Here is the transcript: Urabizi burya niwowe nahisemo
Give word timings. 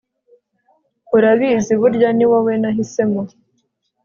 Urabizi 1.17 1.73
burya 1.81 2.09
niwowe 2.17 2.53
nahisemo 2.61 3.21